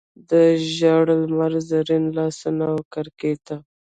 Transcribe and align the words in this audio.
د 0.29 0.31
ژړ 0.75 1.05
لمر 1.21 1.53
زرین 1.69 2.03
لاسونه 2.17 2.65
وکړکۍ 2.77 3.33
ته، 3.45 3.55